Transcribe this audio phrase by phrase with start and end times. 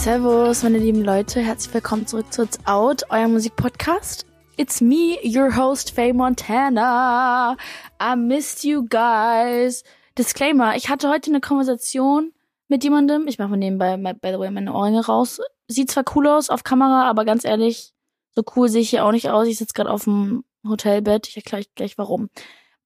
[0.00, 1.42] Servus, meine lieben Leute.
[1.42, 4.24] Herzlich willkommen zurück zu It's Out, euer Musikpodcast.
[4.56, 7.54] It's me, your host, Faye Montana.
[8.00, 9.84] I missed you guys.
[10.16, 12.32] Disclaimer, ich hatte heute eine Konversation
[12.66, 13.28] mit jemandem.
[13.28, 15.38] Ich mache mal nebenbei, by the way, meine Ohrringe raus.
[15.68, 17.92] Sieht zwar cool aus auf Kamera, aber ganz ehrlich,
[18.34, 19.46] so cool sehe ich hier auch nicht aus.
[19.48, 21.28] Ich sitze gerade auf dem Hotelbett.
[21.28, 22.30] Ich erkläre euch gleich warum.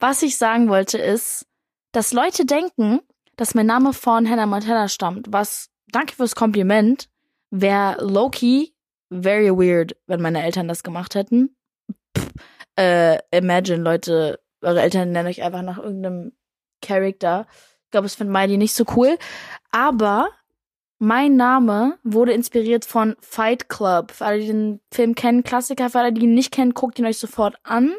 [0.01, 1.47] Was ich sagen wollte ist,
[1.93, 2.99] dass Leute denken,
[3.37, 7.09] dass mein Name von Hannah Montana stammt, was, danke fürs Kompliment,
[7.55, 8.75] wäre Loki
[9.11, 11.57] very weird, wenn meine Eltern das gemacht hätten.
[12.17, 12.33] Pff,
[12.77, 16.33] äh, imagine, Leute, eure Eltern nennen euch einfach nach irgendeinem
[16.83, 17.47] Charakter.
[17.85, 19.19] Ich glaube, es findet Miley nicht so cool.
[19.71, 20.31] Aber
[20.99, 24.11] mein Name wurde inspiriert von Fight Club.
[24.11, 25.91] Für alle, die den Film kennen, Klassiker.
[25.91, 27.95] Für alle, die ihn nicht kennen, guckt ihn euch sofort an.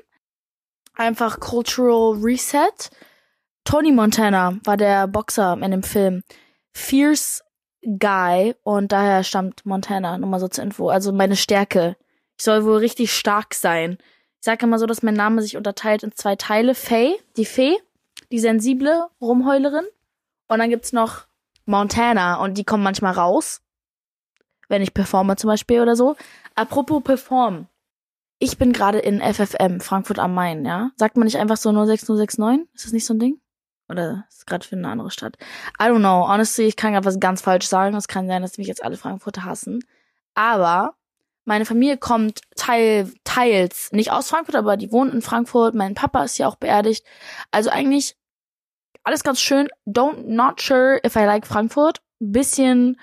[0.96, 2.90] Einfach Cultural Reset.
[3.64, 6.24] Tony Montana war der Boxer in dem Film.
[6.74, 7.45] Fierce
[7.86, 10.90] Guy und daher stammt Montana, nur mal so zur Info.
[10.90, 11.96] Also meine Stärke.
[12.38, 13.98] Ich soll wohl richtig stark sein.
[14.40, 16.76] Ich sage immer so, dass mein Name sich unterteilt in zwei Teile.
[16.76, 17.78] Faye, die Fee,
[18.32, 19.86] die sensible Rumheulerin.
[20.48, 21.26] Und dann gibt's noch
[21.66, 23.62] Montana und die kommen manchmal raus.
[24.68, 26.16] Wenn ich performe zum Beispiel oder so.
[26.56, 27.68] Apropos perform.
[28.40, 30.92] Ich bin gerade in FFM, Frankfurt am Main, ja.
[30.98, 32.68] Sagt man nicht einfach so 06069?
[32.74, 33.40] Ist das nicht so ein Ding?
[33.88, 35.38] Oder ist gerade für eine andere Stadt?
[35.80, 36.28] I don't know.
[36.28, 37.96] Honestly, ich kann gerade was ganz falsch sagen.
[37.96, 39.84] Es kann sein, dass mich jetzt alle Frankfurter hassen.
[40.34, 40.96] Aber
[41.46, 45.76] meine Familie kommt teil, teils nicht aus Frankfurt, aber die wohnen in Frankfurt.
[45.76, 47.06] Mein Papa ist hier auch beerdigt.
[47.52, 48.18] Also eigentlich
[49.04, 49.70] alles ganz schön.
[49.86, 52.02] Don't not sure if I like Frankfurt.
[52.20, 53.00] Bisschen,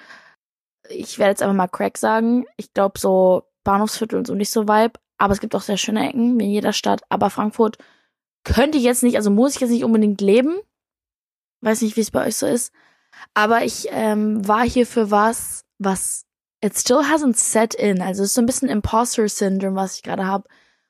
[0.88, 2.46] ich werde jetzt einfach mal Crack sagen.
[2.56, 4.98] Ich glaube so Bahnhofsviertel und so nicht so Vibe.
[5.18, 7.02] Aber es gibt auch sehr schöne Ecken, wie in jeder Stadt.
[7.08, 7.78] Aber Frankfurt
[8.42, 10.58] könnte ich jetzt nicht, also muss ich jetzt nicht unbedingt leben.
[11.62, 12.72] Weiß nicht, wie es bei euch so ist.
[13.34, 16.26] Aber ich ähm, war hier für was, was
[16.60, 18.02] it still hasn't set in.
[18.02, 20.48] Also es ist so ein bisschen Imposter Syndrome, was ich gerade habe.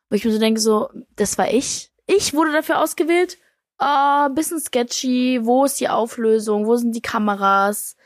[0.08, 1.92] Wo ich mir so denke, so, das war ich.
[2.06, 3.38] Ich wurde dafür ausgewählt.
[3.78, 5.40] Ah, uh, bisschen sketchy.
[5.42, 6.66] Wo ist die Auflösung?
[6.66, 7.96] Wo sind die Kameras?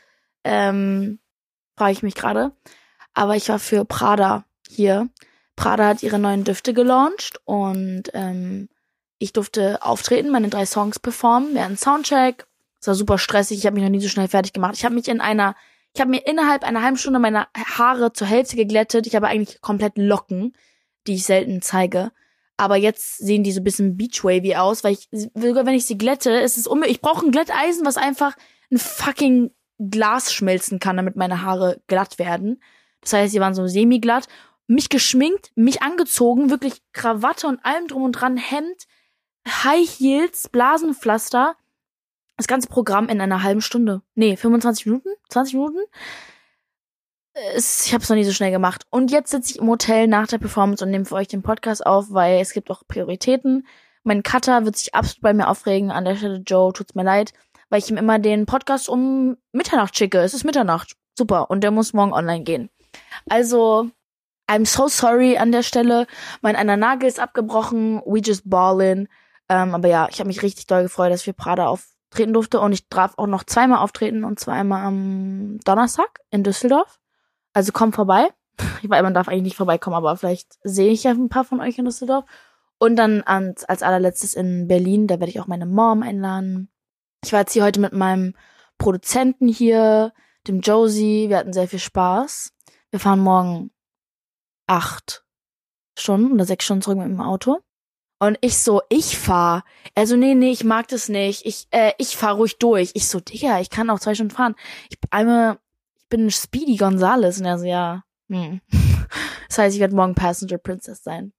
[0.43, 1.19] Ähm,
[1.75, 2.51] frage ich mich gerade.
[3.13, 5.09] Aber ich war für Prada hier.
[5.55, 8.69] Prada hat ihre neuen Düfte gelauncht und ähm,
[9.17, 11.59] ich durfte auftreten, meine drei Songs performen.
[11.59, 12.45] Hatten Soundcheck,
[12.79, 13.57] es war super stressig.
[13.57, 14.75] Ich habe mich noch nie so schnell fertig gemacht.
[14.75, 15.55] Ich habe mich in einer,
[15.93, 19.07] ich habe mir innerhalb einer halben Stunde meine Haare zur Hälfte geglättet.
[19.07, 20.53] Ich habe eigentlich komplett Locken,
[21.07, 22.11] die ich selten zeige.
[22.57, 25.97] Aber jetzt sehen die so ein bisschen beachwavy aus, weil ich, sogar wenn ich sie
[25.97, 26.97] glätte, ist es unmöglich.
[26.97, 28.35] Ich brauche ein Glätteisen, was einfach
[28.71, 32.61] ein fucking Glas schmelzen kann, damit meine Haare glatt werden.
[33.01, 34.27] Das heißt, sie waren so semi-glatt.
[34.65, 38.87] Mich geschminkt, mich angezogen, wirklich Krawatte und allem drum und dran, Hemd,
[39.47, 41.55] High Heels, Blasenpflaster
[42.37, 44.01] das ganze Programm in einer halben Stunde.
[44.15, 45.09] Nee, 25 Minuten?
[45.29, 45.79] 20 Minuten?
[47.55, 48.85] Ich habe es noch nie so schnell gemacht.
[48.89, 51.85] Und jetzt sitze ich im Hotel nach der Performance und nehme für euch den Podcast
[51.85, 53.67] auf, weil es gibt auch Prioritäten.
[54.03, 55.91] Mein Cutter wird sich absolut bei mir aufregen.
[55.91, 57.33] An der Stelle, Joe, tut's mir leid,
[57.69, 60.19] weil ich ihm immer den Podcast um Mitternacht schicke.
[60.19, 60.95] Es ist Mitternacht.
[61.15, 61.49] Super.
[61.49, 62.69] Und der muss morgen online gehen.
[63.29, 63.89] Also,
[64.49, 66.07] I'm so sorry an der Stelle.
[66.41, 68.01] Mein einer Nagel ist abgebrochen.
[68.05, 69.07] We just ballin'.
[69.49, 72.59] Ähm, aber ja, ich habe mich richtig doll gefreut, dass wir Prada auf treten durfte
[72.59, 76.99] und ich darf auch noch zweimal auftreten und zwar einmal am Donnerstag in Düsseldorf.
[77.53, 78.29] Also komm vorbei.
[78.81, 81.61] Ich weiß, man darf eigentlich nicht vorbeikommen, aber vielleicht sehe ich ja ein paar von
[81.61, 82.25] euch in Düsseldorf.
[82.79, 86.69] Und dann als, als allerletztes in Berlin, da werde ich auch meine Mom einladen.
[87.23, 88.35] Ich war jetzt hier heute mit meinem
[88.77, 90.13] Produzenten hier,
[90.47, 91.29] dem Josie.
[91.29, 92.53] Wir hatten sehr viel Spaß.
[92.91, 93.71] Wir fahren morgen
[94.67, 95.25] acht
[95.97, 97.59] Stunden oder sechs Stunden zurück mit dem Auto.
[98.19, 99.63] Und ich so, ich fahr.
[99.93, 101.45] Also nee, nee, ich mag das nicht.
[101.45, 102.91] Ich, äh, ich fahr ruhig durch.
[102.95, 104.55] Ich so, Digga, ich kann auch zwei Stunden fahren.
[104.89, 105.59] Ich einmal,
[105.97, 107.39] ich bin Speedy Gonzales.
[107.39, 108.61] Und er so, ja, hm.
[109.47, 111.31] Das heißt, ich werde morgen Passenger Princess sein.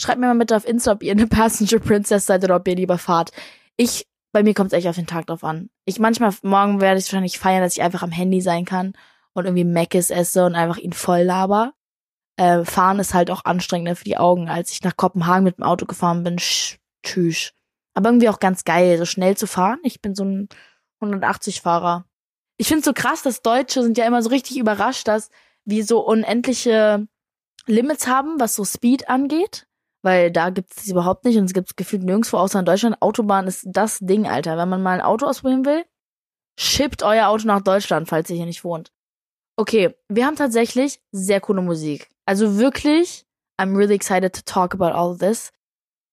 [0.00, 2.76] Schreibt mir mal bitte auf Insta, ob ihr eine Passenger Princess seid oder ob ihr
[2.76, 3.32] lieber fahrt.
[3.76, 5.68] Ich, bei mir kommt es echt auf den Tag drauf an.
[5.84, 8.94] Ich manchmal, morgen werde ich wahrscheinlich feiern, dass ich einfach am Handy sein kann
[9.34, 11.74] und irgendwie Meckes esse und einfach ihn voll laber
[12.40, 14.48] äh, fahren ist halt auch anstrengender für die Augen.
[14.48, 17.52] Als ich nach Kopenhagen mit dem Auto gefahren bin, tschüss.
[17.92, 19.78] Aber irgendwie auch ganz geil, so schnell zu fahren.
[19.82, 20.48] Ich bin so ein
[21.02, 22.06] 180-Fahrer.
[22.56, 25.28] Ich finde so krass, dass Deutsche sind ja immer so richtig überrascht, dass
[25.66, 27.06] wir so unendliche
[27.66, 29.66] Limits haben, was so Speed angeht.
[30.00, 33.02] Weil da gibt es überhaupt nicht und es gibt gefühlt nirgendwo außer in Deutschland.
[33.02, 34.56] Autobahn ist das Ding, Alter.
[34.56, 35.84] Wenn man mal ein Auto ausprobieren will,
[36.58, 38.92] schippt euer Auto nach Deutschland, falls ihr hier nicht wohnt.
[39.56, 42.08] Okay, wir haben tatsächlich sehr coole Musik.
[42.30, 43.26] Also wirklich,
[43.58, 45.50] I'm really excited to talk about all of this.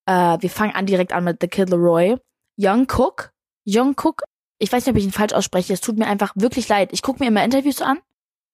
[0.09, 2.15] Uh, wir fangen an direkt an mit The Kid Leroy.
[2.57, 3.31] Young Cook.
[3.67, 4.23] Young Cook.
[4.57, 5.73] Ich weiß nicht, ob ich ihn falsch ausspreche.
[5.73, 6.89] Es tut mir einfach wirklich leid.
[6.91, 7.99] Ich gucke mir immer Interviews an,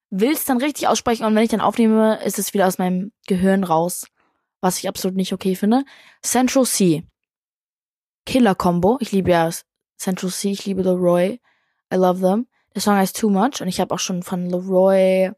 [0.10, 3.14] will es dann richtig aussprechen und wenn ich dann aufnehme, ist es wieder aus meinem
[3.28, 4.08] Gehirn raus.
[4.60, 5.86] Was ich absolut nicht okay finde.
[6.22, 7.08] Central C.
[8.26, 8.98] Killer Combo.
[9.00, 9.50] Ich liebe ja
[9.98, 11.40] Central C, ich liebe Leroy.
[11.94, 12.46] I love them.
[12.76, 15.32] Der Song heißt Too Much und ich habe auch schon von Leroy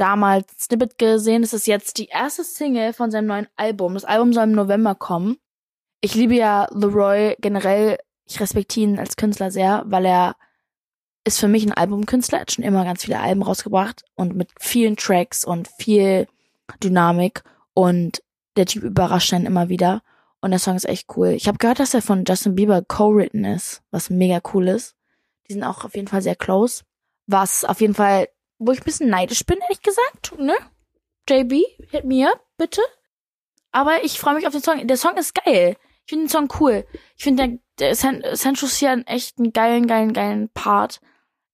[0.00, 1.42] damals Snippet gesehen.
[1.42, 3.94] Es ist jetzt die erste Single von seinem neuen Album.
[3.94, 5.36] Das Album soll im November kommen.
[6.00, 7.98] Ich liebe ja Leroy generell.
[8.26, 10.36] Ich respektiere ihn als Künstler sehr, weil er
[11.24, 12.38] ist für mich ein Albumkünstler.
[12.38, 16.26] Er hat schon immer ganz viele Alben rausgebracht und mit vielen Tracks und viel
[16.82, 17.42] Dynamik
[17.74, 18.22] und
[18.56, 20.02] der Typ überrascht einen immer wieder.
[20.40, 21.28] Und der Song ist echt cool.
[21.28, 24.96] Ich habe gehört, dass er von Justin Bieber co-written ist, was mega cool ist.
[25.48, 26.82] Die sind auch auf jeden Fall sehr close.
[27.26, 28.28] Was auf jeden Fall,
[28.60, 30.54] wo ich ein bisschen neidisch bin, ehrlich gesagt, ne?
[31.28, 32.82] JB, hit me up, bitte.
[33.72, 34.86] Aber ich freue mich auf den Song.
[34.86, 35.76] Der Song ist geil.
[36.04, 36.84] Ich finde den Song cool.
[37.16, 41.00] Ich finde, der, der Central hier einen echt einen geilen, geilen, geilen Part,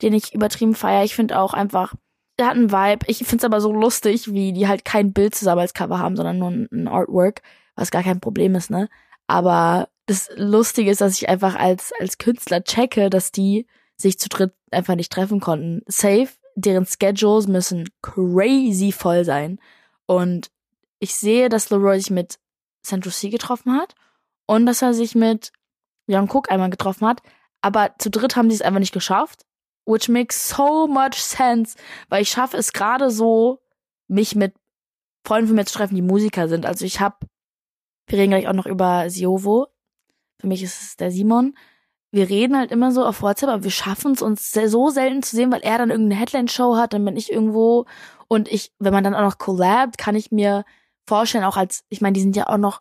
[0.03, 1.05] den ich übertrieben feiere.
[1.05, 1.95] Ich finde auch einfach,
[2.39, 3.07] der hat einen Vibe.
[3.07, 6.17] Ich finde es aber so lustig, wie die halt kein Bild zusammen als Cover haben,
[6.17, 7.43] sondern nur ein Artwork,
[7.77, 8.89] was gar kein Problem ist, ne?
[9.27, 13.67] Aber das Lustige ist, dass ich einfach als, als Künstler checke, dass die
[13.97, 15.83] sich zu dritt einfach nicht treffen konnten.
[15.87, 19.61] Safe, deren Schedules müssen crazy voll sein.
[20.07, 20.51] Und
[20.99, 22.39] ich sehe, dass Leroy sich mit
[22.83, 23.95] Central C getroffen hat
[24.47, 25.53] und dass er sich mit
[26.09, 27.23] Young Cook einmal getroffen hat.
[27.61, 29.45] Aber zu dritt haben sie es einfach nicht geschafft.
[29.85, 31.77] Which makes so much sense,
[32.09, 33.61] weil ich schaffe es gerade so,
[34.09, 34.55] mich mit
[35.25, 36.67] Freunden von mir zu treffen, die Musiker sind.
[36.67, 37.17] Also ich habe,
[38.09, 39.69] wir reden gleich auch noch über Siovo.
[40.41, 41.55] Für mich ist es der Simon
[42.17, 45.37] wir reden halt immer so auf WhatsApp, aber wir schaffen es uns so selten zu
[45.37, 47.85] sehen, weil er dann irgendeine Headline-Show hat, dann bin ich irgendwo
[48.27, 50.65] und ich, wenn man dann auch noch collabt, kann ich mir
[51.07, 52.81] vorstellen, auch als, ich meine, die sind ja auch noch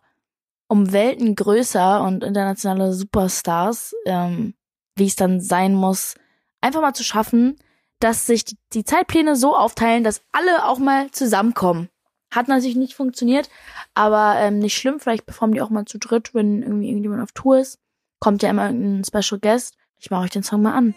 [0.68, 4.54] um Welten größer und internationale Superstars, ähm,
[4.96, 6.14] wie es dann sein muss,
[6.62, 7.56] einfach mal zu schaffen,
[8.00, 11.88] dass sich die, Zeitpläne so aufteilen, dass alle auch mal zusammenkommen.
[12.32, 13.50] Hat natürlich nicht funktioniert,
[13.94, 14.98] aber ähm, nicht schlimm.
[14.98, 17.78] Vielleicht performen die auch mal zu dritt, wenn irgendwie irgendjemand auf Tour ist
[18.20, 19.74] kommt ja immer irgendein Special Guest.
[19.98, 20.94] Ich mache euch den Song mal an.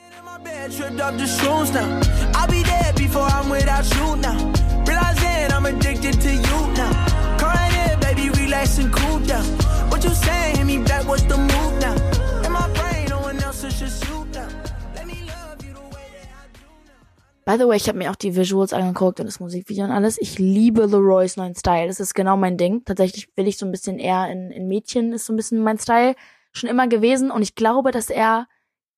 [17.46, 20.20] By the way, ich habe mir auch die Visuals angeguckt und das Musikvideo und alles.
[20.22, 21.88] Ich liebe Leroys neuen Style.
[21.88, 22.84] Das ist genau mein Ding.
[22.86, 25.80] Tatsächlich will ich so ein bisschen eher in, in Mädchen, ist so ein bisschen mein
[25.80, 26.14] Style
[26.52, 28.48] schon immer gewesen und ich glaube, dass er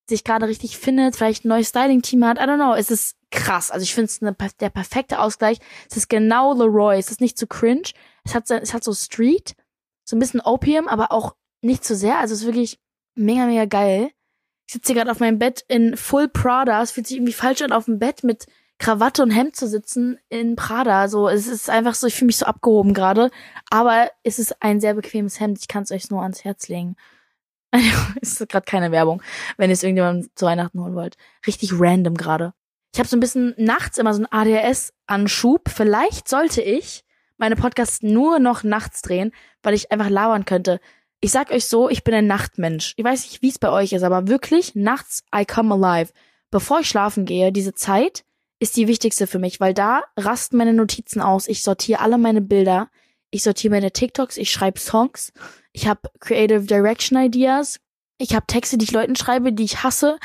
[0.08, 2.38] sich gerade richtig findet, vielleicht ein neues Styling-Team hat.
[2.38, 2.74] I don't know.
[2.74, 3.70] Es ist krass.
[3.70, 5.58] Also ich finde es der perfekte Ausgleich.
[5.90, 6.98] Es ist genau Leroy.
[6.98, 7.90] Es ist nicht zu cringe.
[8.24, 9.54] Es hat, es hat so Street,
[10.04, 12.18] so ein bisschen Opium, aber auch nicht zu sehr.
[12.18, 12.80] Also es ist wirklich
[13.14, 14.10] mega, mega geil.
[14.66, 16.82] Ich sitze hier gerade auf meinem Bett in Full Prada.
[16.82, 18.46] Es fühlt sich irgendwie falsch an, auf dem Bett mit
[18.78, 21.08] Krawatte und Hemd zu sitzen in Prada.
[21.08, 23.30] So, es ist einfach so, ich fühle mich so abgehoben gerade.
[23.70, 25.58] Aber es ist ein sehr bequemes Hemd.
[25.60, 26.96] Ich kann es euch nur ans Herz legen.
[28.20, 29.22] ist gerade keine Werbung,
[29.56, 31.16] wenn ihr es irgendjemandem zu Weihnachten holen wollt.
[31.46, 32.52] Richtig random gerade.
[32.94, 35.70] Ich habe so ein bisschen nachts immer so einen ADHS-Anschub.
[35.70, 37.04] Vielleicht sollte ich
[37.38, 39.32] meine Podcasts nur noch nachts drehen,
[39.62, 40.80] weil ich einfach labern könnte.
[41.20, 42.94] Ich sag euch so, ich bin ein Nachtmensch.
[42.96, 46.12] Ich weiß nicht, wie es bei euch ist, aber wirklich, nachts I come alive.
[46.50, 48.24] Bevor ich schlafen gehe, diese Zeit
[48.58, 51.48] ist die wichtigste für mich, weil da rasten meine Notizen aus.
[51.48, 52.90] Ich sortiere alle meine Bilder.
[53.30, 55.32] Ich sortiere meine TikToks, ich schreibe Songs
[55.72, 57.80] ich habe Creative Direction Ideas,
[58.18, 60.18] ich habe Texte, die ich Leuten schreibe, die ich hasse,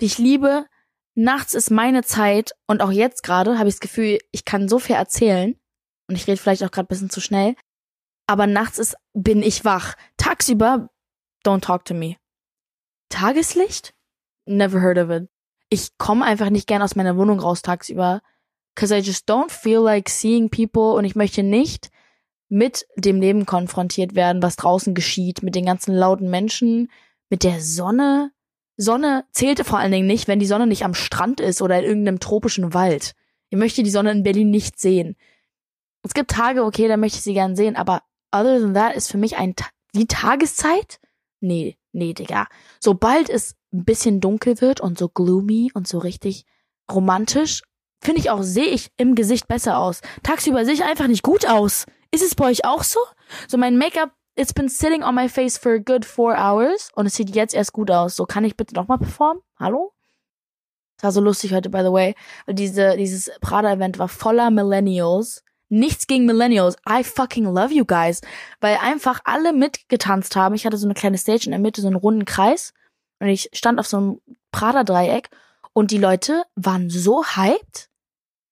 [0.00, 0.66] die ich liebe.
[1.14, 4.80] Nachts ist meine Zeit und auch jetzt gerade habe ich das Gefühl, ich kann so
[4.80, 5.56] viel erzählen
[6.08, 7.54] und ich rede vielleicht auch gerade bisschen zu schnell,
[8.26, 9.94] aber nachts ist bin ich wach.
[10.16, 10.90] Tagsüber
[11.46, 12.16] don't talk to me.
[13.10, 13.94] Tageslicht?
[14.46, 15.28] Never heard of it.
[15.68, 18.20] Ich komme einfach nicht gern aus meiner Wohnung raus tagsüber,
[18.74, 21.90] cause I just don't feel like seeing people und ich möchte nicht
[22.48, 26.90] mit dem Leben konfrontiert werden, was draußen geschieht, mit den ganzen lauten Menschen,
[27.30, 28.32] mit der Sonne.
[28.76, 31.84] Sonne zählte vor allen Dingen nicht, wenn die Sonne nicht am Strand ist oder in
[31.84, 33.12] irgendeinem tropischen Wald.
[33.50, 35.16] Ich möchte die Sonne in Berlin nicht sehen.
[36.02, 39.10] Es gibt Tage, okay, da möchte ich sie gern sehen, aber other than that ist
[39.10, 40.98] für mich ein Ta die Tageszeit?
[41.40, 42.48] Nee, nee, Digga.
[42.80, 46.44] Sobald es ein bisschen dunkel wird und so gloomy und so richtig
[46.90, 47.62] romantisch,
[48.02, 50.00] finde ich auch, sehe ich im Gesicht besser aus.
[50.22, 51.86] Tagsüber sehe ich einfach nicht gut aus.
[52.14, 53.00] Ist es bei euch auch so?
[53.48, 57.06] So mein Make-up, it's been sitting on my face for a good four hours und
[57.06, 58.14] es sieht jetzt erst gut aus.
[58.14, 59.42] So kann ich bitte nochmal performen?
[59.58, 59.92] Hallo?
[60.96, 62.14] Das war so lustig heute, by the way,
[62.46, 65.42] diese, dieses Prada-Event war voller Millennials.
[65.68, 66.76] Nichts gegen Millennials.
[66.88, 68.20] I fucking love you guys.
[68.60, 70.54] Weil einfach alle mitgetanzt haben.
[70.54, 72.74] Ich hatte so eine kleine Stage in der Mitte, so einen runden Kreis.
[73.18, 74.20] Und ich stand auf so einem
[74.52, 75.30] Prada-Dreieck.
[75.72, 77.90] Und die Leute waren so hyped.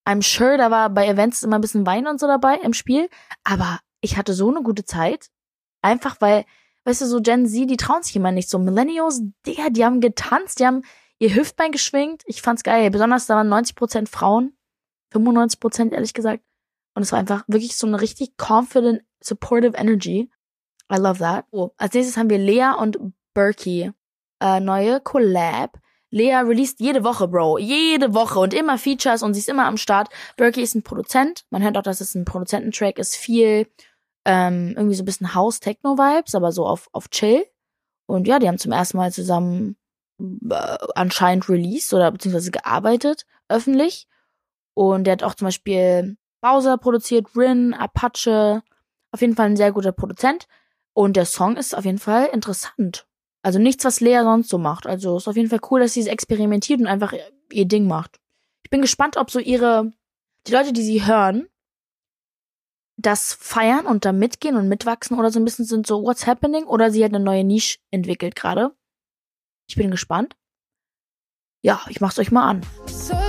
[0.06, 3.09] I'm sure, da war bei Events immer ein bisschen Wein und so dabei im Spiel,
[3.44, 5.28] aber ich hatte so eine gute Zeit.
[5.80, 6.44] Einfach weil,
[6.85, 8.59] weißt du, so Gen Z, die trauen sich immer nicht so.
[8.59, 10.82] Millennials, Digga, die haben getanzt, die haben
[11.18, 12.23] ihr Hüftbein geschwingt.
[12.26, 12.90] Ich fand's geil.
[12.90, 14.56] Besonders da waren 90% Frauen.
[15.14, 16.42] 95% ehrlich gesagt.
[16.94, 20.30] Und es war einfach wirklich so eine richtig confident, supportive Energy.
[20.92, 21.47] I love that.
[21.50, 22.99] Oh, als nächstes haben wir Lea und
[23.35, 23.92] Berkey.
[24.40, 25.78] Äh, neue Collab.
[26.12, 27.59] Lea released jede Woche, Bro.
[27.59, 30.11] Jede Woche und immer Features und sie ist immer am Start.
[30.37, 31.45] Berkey ist ein Produzent.
[31.50, 33.16] Man hört auch, dass es ein Produzententrack ist.
[33.16, 33.66] Viel,
[34.26, 37.47] ähm, irgendwie so ein bisschen House-Techno-Vibes, aber so auf, auf Chill.
[38.07, 39.76] Und ja, die haben zum ersten Mal zusammen
[40.21, 44.07] äh, anscheinend released oder beziehungsweise gearbeitet, öffentlich.
[44.75, 48.62] Und der hat auch zum Beispiel Bowser produziert, Rin, Apache.
[49.12, 50.47] Auf jeden Fall ein sehr guter Produzent.
[50.92, 53.07] Und der Song ist auf jeden Fall interessant.
[53.42, 54.87] Also nichts, was Lea sonst so macht.
[54.87, 57.12] Also ist auf jeden Fall cool, dass sie es experimentiert und einfach
[57.50, 58.20] ihr Ding macht.
[58.62, 59.92] Ich bin gespannt, ob so ihre,
[60.46, 61.49] die Leute, die sie hören,
[62.96, 66.64] das feiern und da mitgehen und mitwachsen oder so ein bisschen sind so, what's happening?
[66.64, 68.75] Oder sie hat eine neue Nische entwickelt gerade.
[69.68, 70.37] Ich bin gespannt.
[71.62, 73.21] Ja, ich mach's euch mal an.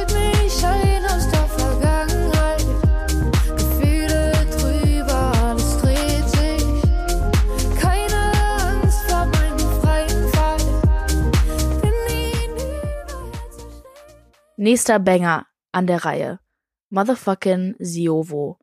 [14.64, 16.40] Nächster Banger an der Reihe.
[16.90, 18.60] Motherfucking Siovo.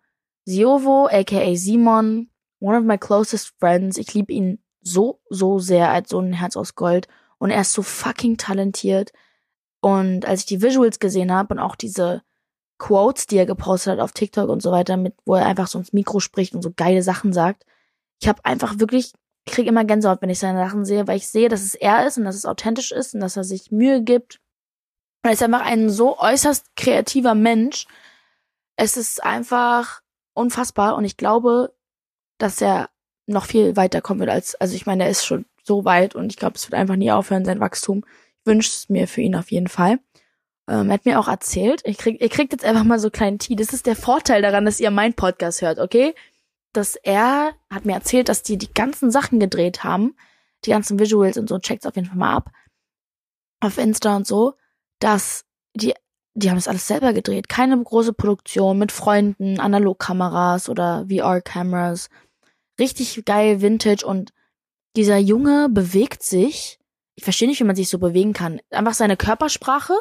[0.47, 3.99] Siovo, aka Simon, one of my closest friends.
[3.99, 7.07] Ich liebe ihn so, so sehr als so ein Herz aus Gold.
[7.37, 9.13] Und er ist so fucking talentiert.
[9.83, 12.23] Und als ich die Visuals gesehen habe und auch diese
[12.79, 15.79] Quotes, die er gepostet hat auf TikTok und so weiter, mit, wo er einfach so
[15.79, 17.67] ins Mikro spricht und so geile Sachen sagt,
[18.23, 19.13] ich habe einfach wirklich,
[19.45, 22.07] ich kriege immer Gänsehaut, wenn ich seine Sachen sehe, weil ich sehe, dass es er
[22.07, 24.41] ist und dass es authentisch ist und dass er sich Mühe gibt
[25.23, 27.87] er ist einfach ein so äußerst kreativer Mensch.
[28.77, 30.01] Es ist einfach
[30.33, 31.75] unfassbar und ich glaube,
[32.39, 32.89] dass er
[33.27, 36.33] noch viel weiter kommen wird als, also ich meine, er ist schon so weit und
[36.33, 38.05] ich glaube, es wird einfach nie aufhören, sein Wachstum.
[38.41, 39.99] Ich wünsche es mir für ihn auf jeden Fall.
[40.69, 43.39] Ähm, er hat mir auch erzählt, ich krieg, ihr kriegt jetzt einfach mal so kleinen
[43.39, 43.57] Tee.
[43.57, 46.15] Das ist der Vorteil daran, dass ihr meinen Podcast hört, okay?
[46.73, 50.17] Dass er hat mir erzählt, dass die die ganzen Sachen gedreht haben,
[50.65, 52.51] die ganzen Visuals und so, checkt's auf jeden Fall mal ab.
[53.61, 54.55] Auf Insta und so
[55.01, 55.95] dass die,
[56.35, 57.49] die haben das alles selber gedreht.
[57.49, 62.09] Keine große Produktion mit Freunden, Analogkameras oder VR-Cameras.
[62.79, 64.33] Richtig geil, Vintage und
[64.97, 66.79] dieser Junge bewegt sich.
[67.15, 68.61] Ich verstehe nicht, wie man sich so bewegen kann.
[68.71, 69.95] Einfach seine Körpersprache.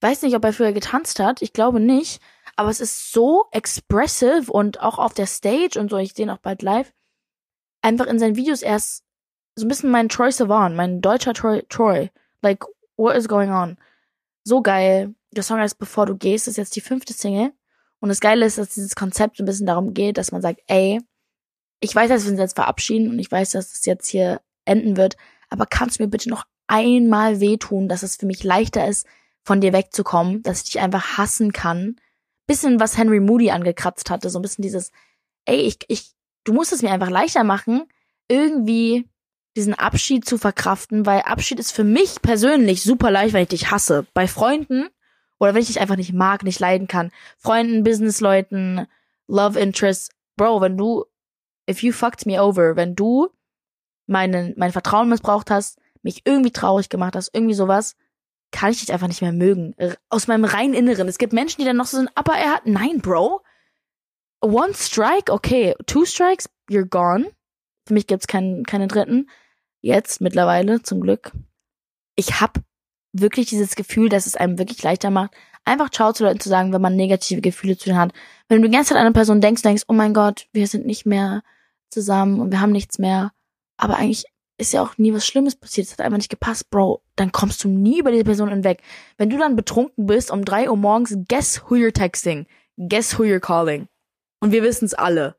[0.00, 1.42] Weiß nicht, ob er früher getanzt hat.
[1.42, 2.20] Ich glaube nicht.
[2.56, 5.96] Aber es ist so expressive und auch auf der Stage und so.
[5.98, 6.92] Ich sehe ihn auch bald live.
[7.82, 9.04] Einfach in seinen Videos erst
[9.56, 12.10] so ein bisschen mein Troy Sivan, mein deutscher Troy, Troy.
[12.42, 12.64] Like,
[12.96, 13.76] what is going on?
[14.48, 15.14] So geil.
[15.32, 17.52] Der Song heißt Bevor du gehst, ist jetzt die fünfte Single.
[18.00, 21.00] Und das Geile ist, dass dieses Konzept ein bisschen darum geht, dass man sagt, ey,
[21.80, 24.96] ich weiß, dass wir uns jetzt verabschieden und ich weiß, dass es jetzt hier enden
[24.96, 25.16] wird,
[25.48, 29.06] aber kannst du mir bitte noch einmal wehtun, dass es für mich leichter ist,
[29.42, 31.96] von dir wegzukommen, dass ich dich einfach hassen kann.
[32.46, 34.92] Bisschen, was Henry Moody angekratzt hatte, so ein bisschen dieses,
[35.46, 36.12] ey, ich, ich,
[36.44, 37.84] du musst es mir einfach leichter machen,
[38.28, 39.08] irgendwie
[39.56, 43.70] diesen Abschied zu verkraften, weil Abschied ist für mich persönlich super leicht, wenn ich dich
[43.70, 44.06] hasse.
[44.14, 44.88] Bei Freunden
[45.38, 47.10] oder wenn ich dich einfach nicht mag, nicht leiden kann.
[47.38, 48.86] Freunden, Businessleuten,
[49.26, 50.10] Love Interests.
[50.36, 51.04] Bro, wenn du,
[51.68, 53.28] if you fucked me over, wenn du
[54.06, 57.96] meinen, mein Vertrauen missbraucht hast, mich irgendwie traurig gemacht hast, irgendwie sowas,
[58.50, 59.74] kann ich dich einfach nicht mehr mögen.
[60.08, 61.08] Aus meinem reinen Inneren.
[61.08, 63.42] Es gibt Menschen, die dann noch so sind, aber er hat, nein, Bro.
[64.40, 65.74] One strike, okay.
[65.86, 67.26] Two strikes, you're gone.
[67.88, 69.28] Für mich gibt's keinen, keine dritten
[69.80, 71.32] jetzt mittlerweile zum Glück.
[72.16, 72.60] Ich habe
[73.12, 75.32] wirklich dieses Gefühl, dass es einem wirklich leichter macht,
[75.64, 78.12] einfach Ciao zu Leuten zu sagen, wenn man negative Gefühle zu denen hat.
[78.48, 80.84] Wenn du die ganze Zeit an eine Person denkst, denkst, oh mein Gott, wir sind
[80.84, 81.42] nicht mehr
[81.88, 83.32] zusammen und wir haben nichts mehr.
[83.78, 84.26] Aber eigentlich
[84.58, 85.86] ist ja auch nie was Schlimmes passiert.
[85.86, 87.02] Es hat einfach nicht gepasst, Bro.
[87.16, 88.82] Dann kommst du nie über diese Person hinweg.
[89.16, 92.46] Wenn du dann betrunken bist um drei Uhr morgens, guess who you're texting?
[92.76, 93.88] Guess who you're calling?
[94.40, 95.37] Und wir wissen's alle.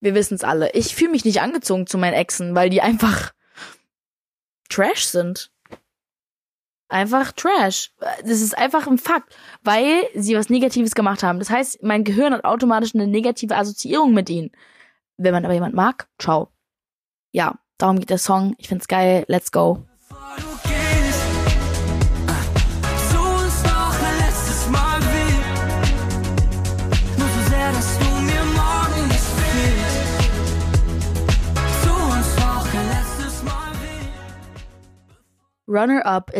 [0.00, 0.70] Wir wissen es alle.
[0.72, 3.32] Ich fühle mich nicht angezogen zu meinen Exen, weil die einfach
[4.68, 5.50] Trash sind.
[6.88, 7.92] Einfach Trash.
[7.98, 11.38] Das ist einfach ein Fakt, weil sie was Negatives gemacht haben.
[11.38, 14.50] Das heißt, mein Gehirn hat automatisch eine negative Assoziierung mit ihnen.
[15.16, 16.48] Wenn man aber jemand mag, ciao.
[17.32, 18.54] Ja, darum geht der Song.
[18.58, 19.24] Ich find's geil.
[19.26, 19.87] Let's go.
[35.68, 36.32] Runner-up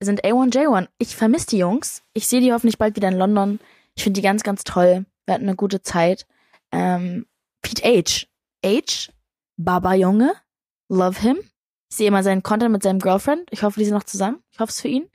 [0.00, 0.88] sind A1J1.
[0.98, 2.02] Ich vermisse die Jungs.
[2.12, 3.60] Ich sehe die hoffentlich bald wieder in London.
[3.96, 5.06] Ich finde die ganz, ganz toll.
[5.26, 6.26] Wir hatten eine gute Zeit.
[6.72, 7.26] Ähm,
[7.62, 8.26] Pete H.
[8.64, 9.12] H.
[9.56, 10.32] Baba Junge.
[10.88, 11.38] Love him.
[11.90, 13.48] Ich sehe immer seinen Content mit seinem Girlfriend.
[13.50, 14.42] Ich hoffe, die sind noch zusammen.
[14.52, 15.08] Ich hoffe es für ihn.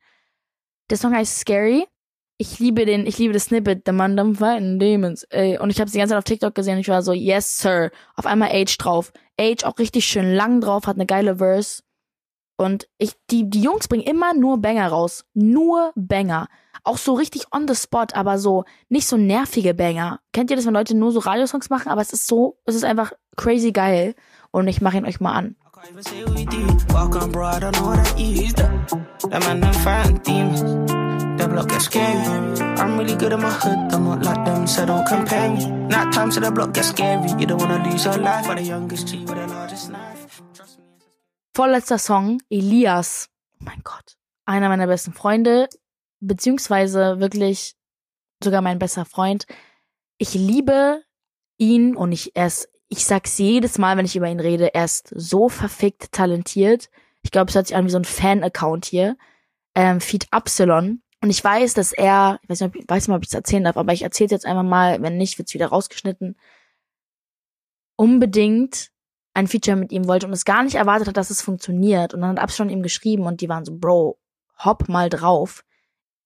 [0.90, 1.86] Der Song heißt Scary.
[2.38, 5.24] Ich liebe den, ich liebe das Snippet, The Man Them Fighting Demons.
[5.25, 5.60] Ey.
[5.60, 7.60] Und ich habe es die ganze Zeit auf TikTok gesehen und ich war so, yes,
[7.60, 7.92] sir.
[8.16, 9.13] Auf einmal Age drauf.
[9.40, 11.84] Age auch richtig schön lang drauf, hat eine geile Verse.
[12.62, 15.25] Und ich, die, die Jungs bringen immer nur Banger raus.
[15.34, 16.48] Nur Banger.
[16.84, 20.20] Auch so richtig on the spot, aber so nicht so nervige Banger.
[20.32, 21.89] Kennt ihr das, wenn Leute nur so Radiosongs machen?
[21.89, 24.13] Aber es ist so, es ist einfach crazy geil.
[24.51, 25.56] Und ich mache ihn euch mal an.
[31.38, 32.13] The block gets scary.
[32.77, 35.65] I'm really good at my hood, I'm not like them, so don't compare me.
[35.88, 37.27] Night time the block gets scary.
[37.39, 40.41] You don't wanna lose your life for the youngest G with the largest knife.
[41.53, 43.29] Vorletzter Song, Elias.
[43.60, 44.17] Oh mein Gott.
[44.46, 45.67] Einer meiner besten Freunde,
[46.22, 47.75] beziehungsweise wirklich
[48.41, 49.46] sogar mein bester Freund.
[50.17, 51.03] Ich liebe
[51.58, 54.86] ihn und ich, er ist, ich sag's jedes Mal, wenn ich über ihn rede, er
[54.86, 56.89] ist so verfickt talentiert.
[57.22, 59.17] Ich glaube, es hört sich an wie so ein Fan-Account hier.
[59.75, 61.01] Ähm, Feed Absalon.
[61.22, 63.63] Und ich weiß, dass er, ich weiß nicht, ob, weiß nicht ob ich es erzählen
[63.63, 66.36] darf, aber ich erzähle jetzt einfach mal, wenn nicht, wird's wieder rausgeschnitten,
[67.96, 68.91] unbedingt
[69.34, 72.14] ein Feature mit ihm wollte und es gar nicht erwartet hat, dass es funktioniert.
[72.14, 74.20] Und dann hat Absalon ihm geschrieben und die waren so, Bro,
[74.64, 75.64] hopp mal drauf.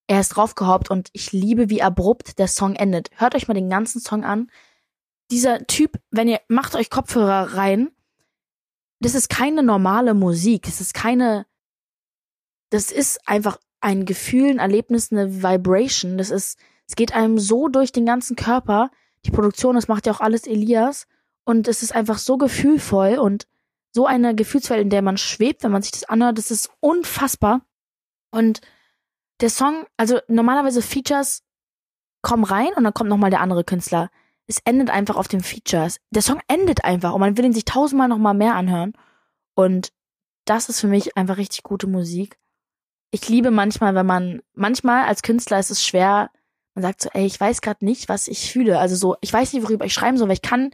[0.08, 3.10] Er ist draufgehoppt und ich liebe, wie abrupt der Song endet.
[3.16, 4.52] Hört euch mal den ganzen Song an.
[5.32, 7.92] Dieser Typ, wenn ihr, macht euch Kopfhörer rein,
[9.00, 10.64] das ist keine normale Musik.
[10.64, 11.46] Das ist keine,
[12.70, 16.18] das ist einfach ein Gefühl, ein Erlebnis, eine Vibration.
[16.18, 16.58] Das ist,
[16.88, 18.92] es geht einem so durch den ganzen Körper.
[19.26, 21.08] Die Produktion, das macht ja auch alles Elias.
[21.46, 23.48] Und es ist einfach so gefühlvoll und
[23.92, 26.38] so eine Gefühlswelt, in der man schwebt, wenn man sich das anhört.
[26.38, 27.62] Das ist unfassbar.
[28.32, 28.62] Und
[29.40, 31.44] der Song, also normalerweise Features
[32.22, 34.10] kommen rein und dann kommt nochmal der andere Künstler.
[34.48, 35.98] Es endet einfach auf dem Features.
[36.10, 38.94] Der Song endet einfach und man will ihn sich tausendmal nochmal mehr anhören.
[39.54, 39.94] Und
[40.46, 42.38] das ist für mich einfach richtig gute Musik
[43.16, 46.30] ich liebe manchmal, wenn man, manchmal als Künstler ist es schwer,
[46.74, 48.78] man sagt so, ey, ich weiß gerade nicht, was ich fühle.
[48.78, 50.72] Also so, ich weiß nicht, worüber ich schreiben soll, weil ich kann,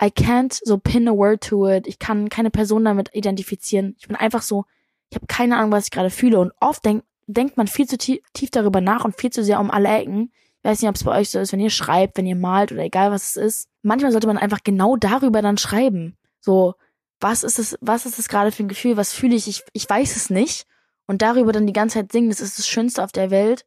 [0.00, 1.86] I can't so pin a word to it.
[1.86, 3.96] Ich kann keine Person damit identifizieren.
[3.98, 4.64] Ich bin einfach so,
[5.10, 6.38] ich habe keine Ahnung, was ich gerade fühle.
[6.38, 9.60] Und oft denk, denkt man viel zu tief, tief darüber nach und viel zu sehr
[9.60, 10.32] um alle Ecken.
[10.58, 12.72] Ich weiß nicht, ob es bei euch so ist, wenn ihr schreibt, wenn ihr malt
[12.72, 13.68] oder egal was es ist.
[13.82, 16.16] Manchmal sollte man einfach genau darüber dann schreiben.
[16.40, 16.74] So,
[17.20, 18.96] was ist es, was ist es gerade für ein Gefühl?
[18.96, 19.48] Was fühle ich?
[19.48, 20.66] Ich, ich weiß es nicht
[21.06, 23.64] und darüber dann die ganze Zeit singen, das ist das Schönste auf der Welt.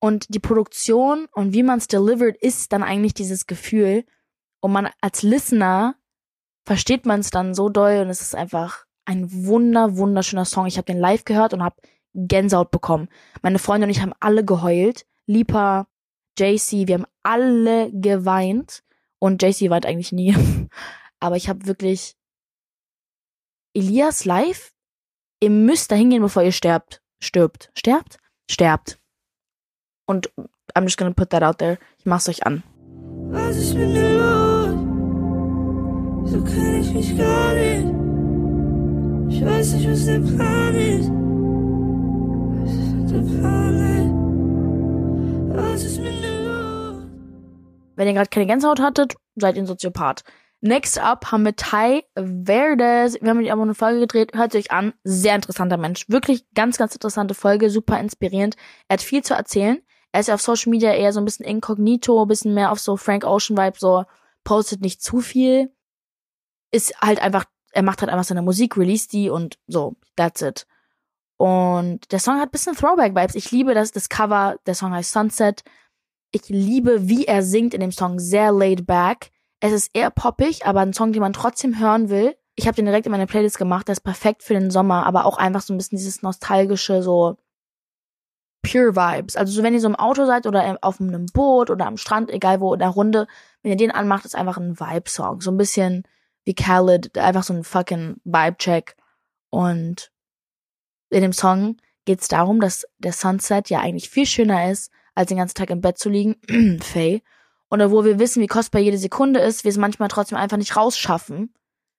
[0.00, 4.04] Und die Produktion und wie man es delivered, ist dann eigentlich dieses Gefühl.
[4.62, 5.96] Und man als Listener
[6.64, 10.66] versteht man es dann so doll und es ist einfach ein wunder, wunderschöner Song.
[10.66, 11.76] Ich habe den live gehört und habe
[12.14, 13.08] Gänsehaut bekommen.
[13.42, 15.06] Meine Freunde und ich haben alle geheult.
[15.26, 15.88] Lipa,
[16.38, 18.82] JC, wir haben alle geweint.
[19.18, 20.34] Und JC weint eigentlich nie.
[21.20, 22.16] Aber ich habe wirklich
[23.74, 24.72] Elias live
[25.42, 27.02] Ihr müsst da hingehen, bevor ihr sterbt.
[27.18, 27.72] Stirbt.
[27.74, 28.18] Sterbt?
[28.48, 29.00] Sterbt.
[30.06, 30.30] Und
[30.76, 31.80] I'm just gonna put that out there.
[31.98, 32.62] Ich mach's euch an.
[36.32, 37.84] So kann ich mich gar nicht.
[39.28, 41.10] Ich weiß nicht, was der Plan ist.
[42.56, 43.72] Was ist der Plan
[45.54, 46.96] Was ist mit mir los?
[47.96, 50.24] Wenn ihr gerade keine Gänsehaut hattet, seid ihr ein Soziopath.
[50.62, 53.18] Next up haben wir Ty Verdes.
[53.20, 54.32] Wir haben mit ihm eine Folge gedreht.
[54.34, 54.94] Hört euch an.
[55.04, 56.08] Sehr interessanter Mensch.
[56.08, 57.68] Wirklich ganz, ganz interessante Folge.
[57.68, 58.56] Super inspirierend.
[58.88, 59.82] Er hat viel zu erzählen.
[60.12, 62.80] Er ist ja auf Social Media eher so ein bisschen inkognito, ein bisschen mehr auf
[62.80, 64.04] so Frank Ocean Vibe, so
[64.44, 65.70] postet nicht zu viel.
[66.72, 69.94] Ist halt einfach, er macht halt einfach seine Musik, release die und so.
[70.16, 70.66] That's it.
[71.36, 73.34] Und der Song hat ein bisschen Throwback-Vibes.
[73.36, 74.56] Ich liebe das, das Cover.
[74.66, 75.62] Der Song heißt Sunset.
[76.30, 78.18] Ich liebe, wie er singt in dem Song.
[78.18, 79.30] Sehr laid back
[79.62, 82.36] es ist eher poppig, aber ein Song, den man trotzdem hören will.
[82.56, 85.24] Ich habe den direkt in meine Playlist gemacht, der ist perfekt für den Sommer, aber
[85.24, 87.36] auch einfach so ein bisschen dieses nostalgische, so
[88.62, 89.36] Pure Vibes.
[89.36, 92.28] Also so wenn ihr so im Auto seid oder auf einem Boot oder am Strand,
[92.30, 93.28] egal wo, in der Runde,
[93.62, 95.40] wenn ihr den anmacht, ist einfach ein Vibe-Song.
[95.40, 96.02] So ein bisschen
[96.44, 98.96] wie Khaled, einfach so ein fucking Vibe-Check.
[99.50, 100.10] Und
[101.10, 105.28] in dem Song geht es darum, dass der Sunset ja eigentlich viel schöner ist, als
[105.28, 106.36] den ganzen Tag im Bett zu liegen.
[106.82, 107.22] Faye
[107.72, 110.76] oder wo wir wissen, wie kostbar jede Sekunde ist, wir es manchmal trotzdem einfach nicht
[110.76, 111.54] rausschaffen,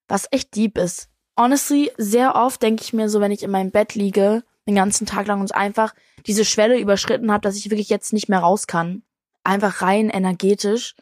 [0.07, 1.09] was echt deep ist.
[1.35, 5.07] Honestly, sehr oft denke ich mir so, wenn ich in meinem Bett liege, den ganzen
[5.07, 5.95] Tag lang und einfach
[6.27, 9.01] diese Schwelle überschritten habe, dass ich wirklich jetzt nicht mehr raus kann,
[9.43, 10.93] einfach rein energetisch,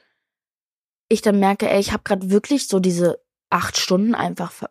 [1.10, 3.21] ich dann merke, ey, ich habe gerade wirklich so diese
[3.52, 4.64] acht Stunden einfach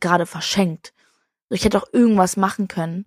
[0.00, 0.92] gerade verschenkt.
[1.50, 3.06] Ich hätte auch irgendwas machen können.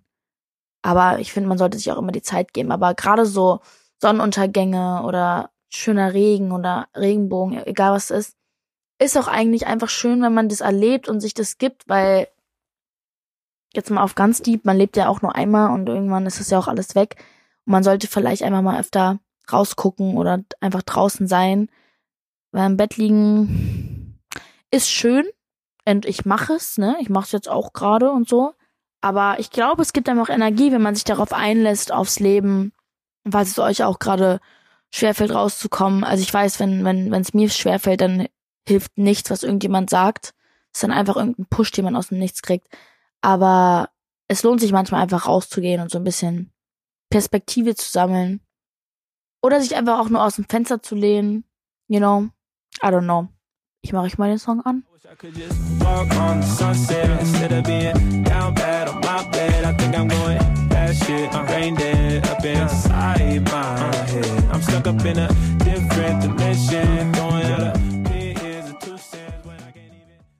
[0.82, 2.72] Aber ich finde, man sollte sich auch immer die Zeit geben.
[2.72, 3.60] Aber gerade so
[4.00, 8.36] Sonnenuntergänge oder schöner Regen oder Regenbogen, egal was es ist,
[9.00, 12.28] ist auch eigentlich einfach schön, wenn man das erlebt und sich das gibt, weil
[13.74, 16.50] jetzt mal auf ganz deep, man lebt ja auch nur einmal und irgendwann ist es
[16.50, 17.16] ja auch alles weg.
[17.66, 19.20] Und man sollte vielleicht einfach mal öfter
[19.52, 21.68] rausgucken oder einfach draußen sein.
[22.50, 23.97] Weil im Bett liegen
[24.70, 25.26] ist schön
[25.86, 26.96] und ich mache es, ne?
[27.00, 28.54] Ich mache es jetzt auch gerade und so.
[29.00, 32.72] Aber ich glaube, es gibt einem auch Energie, wenn man sich darauf einlässt, aufs Leben.
[33.30, 34.40] Falls es euch auch gerade
[34.90, 36.04] schwerfällt, rauszukommen.
[36.04, 38.28] Also ich weiß, wenn wenn wenn es mir schwerfällt, dann
[38.66, 40.34] hilft nichts, was irgendjemand sagt.
[40.72, 42.68] Es ist dann einfach irgendein Push, den man aus dem Nichts kriegt.
[43.20, 43.90] Aber
[44.28, 46.52] es lohnt sich manchmal einfach rauszugehen und so ein bisschen
[47.10, 48.40] Perspektive zu sammeln.
[49.42, 51.44] Oder sich einfach auch nur aus dem Fenster zu lehnen.
[51.86, 52.28] You know?
[52.82, 53.28] I don't know.
[53.88, 54.84] Ich mache euch mal den Song an.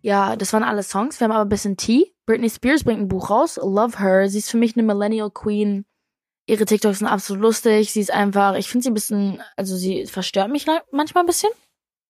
[0.03, 1.19] Ja, das waren alle Songs.
[1.19, 2.15] Wir haben aber ein bisschen Tea.
[2.27, 3.57] Britney Spears bringt ein Buch raus.
[3.57, 4.29] Love Her.
[4.29, 5.87] Sie ist für mich eine Millennial Queen.
[6.45, 7.95] Ihre TikToks sind absolut lustig.
[7.95, 11.51] Sie ist einfach, ich finde sie ein bisschen, also sie verstört mich manchmal ein bisschen.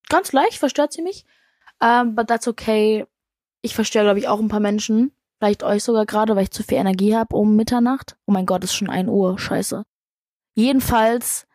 [0.09, 1.25] Ganz leicht verstört sie mich.
[1.81, 3.07] Um, but that's okay.
[3.63, 5.13] Ich verstöre, glaube ich, auch ein paar Menschen.
[5.39, 8.17] Vielleicht euch sogar gerade, weil ich zu viel Energie habe um Mitternacht.
[8.27, 9.39] Oh mein Gott, ist schon ein Uhr.
[9.39, 9.85] Scheiße.
[10.55, 11.47] Jedenfalls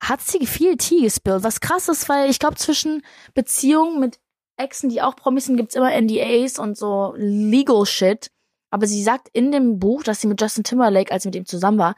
[0.00, 3.02] hat sie viel Tee gespillt, was krass ist, weil ich glaube, zwischen
[3.34, 4.18] Beziehungen mit
[4.56, 8.30] Exen, die auch Promis sind, gibt's immer NDAs und so Legal Shit.
[8.70, 11.46] Aber sie sagt in dem Buch, dass sie mit Justin Timberlake, als sie mit ihm
[11.46, 11.94] zusammen war,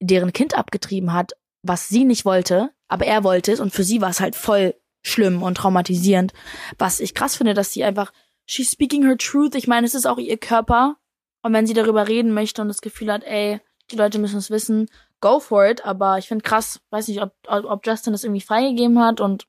[0.00, 4.00] deren Kind abgetrieben hat, was sie nicht wollte, aber er wollte es und für sie
[4.00, 6.32] war es halt voll schlimm und traumatisierend.
[6.78, 8.12] Was ich krass finde, dass sie einfach,
[8.46, 9.54] she's speaking her truth.
[9.54, 10.96] Ich meine, es ist auch ihr Körper.
[11.42, 13.60] Und wenn sie darüber reden möchte und das Gefühl hat, ey,
[13.90, 14.88] die Leute müssen es wissen,
[15.20, 15.84] go for it.
[15.84, 19.46] Aber ich finde krass, weiß nicht, ob, ob Justin das irgendwie freigegeben hat und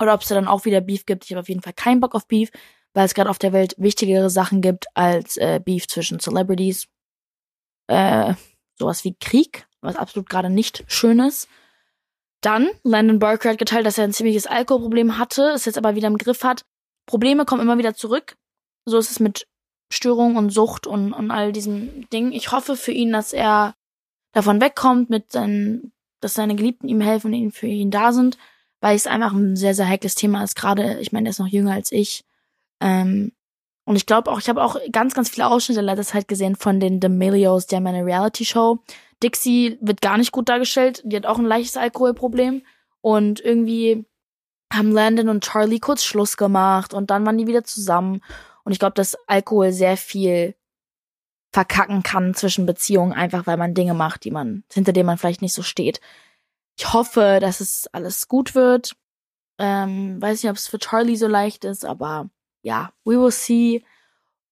[0.00, 1.24] oder ob es da dann auch wieder Beef gibt.
[1.24, 2.50] Ich habe auf jeden Fall keinen Bock auf Beef,
[2.94, 6.88] weil es gerade auf der Welt wichtigere Sachen gibt als äh, Beef zwischen Celebrities.
[7.86, 8.34] Äh,
[8.76, 11.48] sowas wie Krieg, was absolut gerade nicht schön ist.
[12.44, 16.08] Dann, Landon Barker hat geteilt, dass er ein ziemliches Alkoholproblem hatte, es jetzt aber wieder
[16.08, 16.64] im Griff hat.
[17.06, 18.36] Probleme kommen immer wieder zurück.
[18.84, 19.46] So ist es mit
[19.92, 22.32] Störung und Sucht und, und all diesem Ding.
[22.32, 23.74] Ich hoffe für ihn, dass er
[24.32, 28.36] davon wegkommt, mit seinen, dass seine Geliebten ihm helfen und ihn für ihn da sind
[28.84, 30.56] weil es einfach ein sehr, sehr heikles Thema ist.
[30.56, 32.22] Gerade, ich meine, er ist noch jünger als ich.
[32.82, 33.32] Ähm,
[33.86, 36.80] und ich glaube auch, ich habe auch ganz, ganz viele Ausschnitte letzter Zeit gesehen von
[36.80, 38.80] den D'Amelios, die haben eine Reality-Show.
[39.24, 41.02] Dixie wird gar nicht gut dargestellt.
[41.04, 42.62] Die hat auch ein leichtes Alkoholproblem.
[43.00, 44.06] Und irgendwie
[44.72, 48.22] haben Landon und Charlie kurz Schluss gemacht und dann waren die wieder zusammen.
[48.64, 50.54] Und ich glaube, dass Alkohol sehr viel
[51.52, 55.42] verkacken kann zwischen Beziehungen, einfach weil man Dinge macht, die man, hinter denen man vielleicht
[55.42, 56.00] nicht so steht.
[56.76, 58.96] Ich hoffe, dass es alles gut wird.
[59.58, 62.28] Ähm, weiß nicht, ob es für Charlie so leicht ist, aber
[62.62, 63.84] ja, we will see.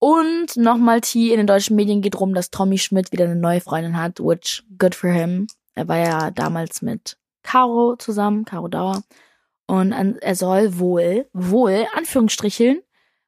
[0.02, 3.60] Und nochmal T in den deutschen Medien geht rum, dass Tommy Schmidt wieder eine neue
[3.60, 5.46] Freundin hat, which good for him.
[5.76, 9.04] Er war ja damals mit Caro zusammen, Caro Dauer.
[9.68, 12.82] Und er soll wohl, wohl, Anführungsstricheln,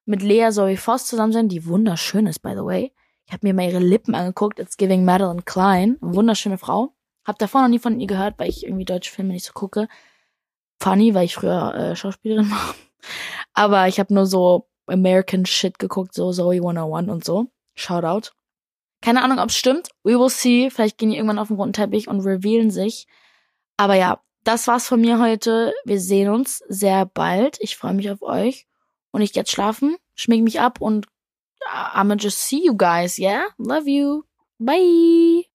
[0.04, 2.92] mit Lea Zoe Voss zusammen sein, die wunderschön ist, by the way.
[3.24, 4.58] Ich habe mir mal ihre Lippen angeguckt.
[4.58, 5.96] It's giving Madeline Klein.
[6.00, 6.92] Wunderschöne Frau.
[7.24, 9.86] Hab davor noch nie von ihr gehört, weil ich irgendwie deutsche Filme nicht so gucke.
[10.82, 12.74] Funny, weil ich früher äh, Schauspielerin war.
[13.52, 17.46] Aber ich habe nur so American Shit geguckt, so Zoe 101 und so.
[17.74, 18.30] Shoutout.
[19.00, 19.90] Keine Ahnung, ob es stimmt.
[20.02, 20.70] We will see.
[20.70, 23.06] Vielleicht gehen die irgendwann auf den roten Teppich und revealen sich.
[23.76, 25.74] Aber ja, das war's von mir heute.
[25.84, 27.58] Wir sehen uns sehr bald.
[27.60, 28.66] Ich freue mich auf euch.
[29.10, 31.06] Und ich gehe jetzt schlafen, schmink mich ab und
[31.70, 33.46] I'm gonna just see you guys, yeah?
[33.58, 34.24] Love you.
[34.58, 35.53] Bye.